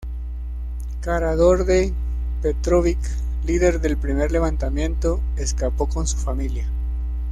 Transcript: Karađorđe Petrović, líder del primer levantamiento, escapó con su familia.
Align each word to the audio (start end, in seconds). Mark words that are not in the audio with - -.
Karađorđe 1.07 1.77
Petrović, 2.41 2.97
líder 3.45 3.79
del 3.79 3.95
primer 4.07 4.31
levantamiento, 4.31 5.19
escapó 5.37 5.85
con 5.85 6.07
su 6.07 6.17
familia. 6.17 6.65